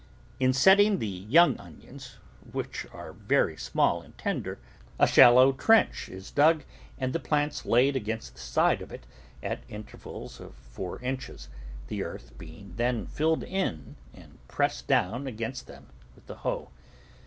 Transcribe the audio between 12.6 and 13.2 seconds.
then